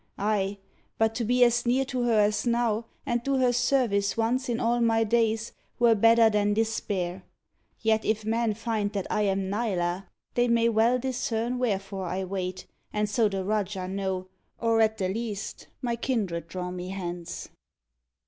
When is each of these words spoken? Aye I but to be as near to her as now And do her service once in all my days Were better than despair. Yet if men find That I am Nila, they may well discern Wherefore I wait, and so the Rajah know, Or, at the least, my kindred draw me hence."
Aye 0.17 0.57
I 0.57 0.57
but 0.97 1.13
to 1.13 1.23
be 1.23 1.43
as 1.43 1.63
near 1.63 1.85
to 1.85 2.01
her 2.05 2.21
as 2.21 2.47
now 2.47 2.87
And 3.05 3.21
do 3.21 3.37
her 3.37 3.53
service 3.53 4.17
once 4.17 4.49
in 4.49 4.59
all 4.59 4.81
my 4.81 5.03
days 5.03 5.51
Were 5.77 5.93
better 5.93 6.27
than 6.27 6.55
despair. 6.55 7.21
Yet 7.81 8.03
if 8.03 8.25
men 8.25 8.55
find 8.55 8.91
That 8.93 9.05
I 9.11 9.21
am 9.21 9.47
Nila, 9.51 10.07
they 10.33 10.47
may 10.47 10.69
well 10.69 10.97
discern 10.97 11.59
Wherefore 11.59 12.07
I 12.07 12.23
wait, 12.23 12.65
and 12.91 13.07
so 13.07 13.29
the 13.29 13.43
Rajah 13.45 13.87
know, 13.89 14.27
Or, 14.59 14.81
at 14.81 14.97
the 14.97 15.07
least, 15.07 15.67
my 15.83 15.95
kindred 15.95 16.47
draw 16.47 16.71
me 16.71 16.89
hence." 16.89 17.49